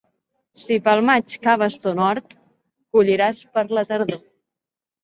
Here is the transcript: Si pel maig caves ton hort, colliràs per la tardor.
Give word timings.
Si 0.61 0.77
pel 0.87 1.01
maig 1.09 1.35
caves 1.45 1.77
ton 1.85 2.03
hort, 2.07 2.35
colliràs 2.97 3.47
per 3.59 3.67
la 3.81 3.87
tardor. 3.93 4.25